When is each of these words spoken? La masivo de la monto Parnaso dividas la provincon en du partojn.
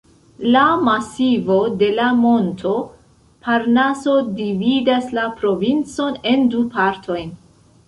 La 0.53 0.61
masivo 0.85 1.57
de 1.81 1.89
la 1.99 2.07
monto 2.21 2.71
Parnaso 3.45 4.17
dividas 4.41 5.15
la 5.21 5.29
provincon 5.45 6.21
en 6.35 6.51
du 6.57 6.67
partojn. 6.79 7.33